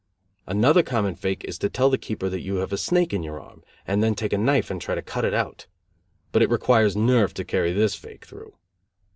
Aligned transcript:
Another 0.47 0.81
common 0.81 1.13
fake 1.13 1.43
is 1.43 1.59
to 1.59 1.69
tell 1.69 1.91
the 1.91 1.97
keeper 1.99 2.27
that 2.27 2.41
you 2.41 2.55
have 2.55 2.73
a 2.73 2.75
snake 2.79 3.13
in 3.13 3.21
your 3.21 3.39
arm, 3.39 3.63
and 3.85 4.01
then 4.01 4.15
take 4.15 4.33
a 4.33 4.37
knife 4.39 4.71
and 4.71 4.81
try 4.81 4.95
to 4.95 5.01
cut 5.03 5.23
it 5.25 5.33
out; 5.35 5.67
but 6.31 6.41
it 6.41 6.49
requires 6.49 6.95
nerve 6.97 7.35
to 7.35 7.45
carry 7.45 7.71
this 7.71 7.93
fake 7.93 8.25
through. 8.25 8.55